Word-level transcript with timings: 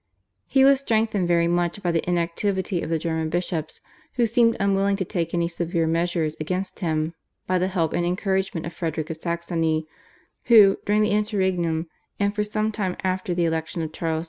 He 0.47 0.63
was 0.63 0.79
strengthened 0.79 1.27
very 1.27 1.47
much 1.47 1.83
by 1.83 1.91
the 1.91 2.03
inactivity 2.09 2.81
of 2.81 2.89
the 2.89 2.97
German 2.97 3.29
bishops, 3.29 3.81
who 4.15 4.25
seemed 4.25 4.57
unwilling 4.59 4.95
to 4.95 5.05
take 5.05 5.31
any 5.31 5.47
severe 5.47 5.85
measures 5.85 6.35
against 6.39 6.79
him, 6.79 7.13
by 7.45 7.59
the 7.59 7.67
help 7.67 7.93
and 7.93 8.03
encouragement 8.03 8.65
of 8.65 8.73
Frederick 8.73 9.11
of 9.11 9.17
Saxony, 9.17 9.85
who, 10.45 10.79
during 10.87 11.03
the 11.03 11.11
interregnum 11.11 11.87
and 12.19 12.33
for 12.33 12.43
some 12.43 12.71
time 12.71 12.97
after 13.03 13.35
the 13.35 13.45
election 13.45 13.83
of 13.83 13.93
Charles 13.93 14.19
V. 14.19 14.19